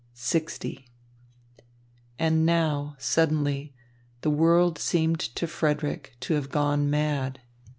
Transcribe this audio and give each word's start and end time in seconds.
LX 0.15 0.81
And 2.17 2.43
now, 2.43 2.95
suddenly, 2.97 3.75
the 4.21 4.31
world 4.31 4.79
seemed 4.79 5.19
to 5.19 5.45
Frederick 5.45 6.15
to 6.21 6.33
have 6.33 6.49
gone 6.49 6.89
mad. 6.89 7.39